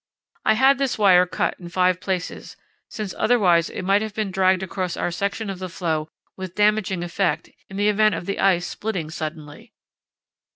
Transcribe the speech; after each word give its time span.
I 0.45 0.55
had 0.55 0.79
this 0.79 0.97
wire 0.97 1.27
cut 1.27 1.57
in 1.59 1.69
five 1.69 2.01
places, 2.01 2.57
since 2.89 3.13
otherwise 3.19 3.69
it 3.69 3.83
might 3.83 4.01
have 4.01 4.15
been 4.15 4.31
dragged 4.31 4.63
across 4.63 4.97
our 4.97 5.11
section 5.11 5.47
of 5.47 5.59
the 5.59 5.69
floe 5.69 6.07
with 6.35 6.55
damaging 6.55 7.03
effect 7.03 7.51
in 7.69 7.77
the 7.77 7.87
event 7.87 8.15
of 8.15 8.25
the 8.25 8.39
ice 8.39 8.65
splitting 8.65 9.11
suddenly. 9.11 9.73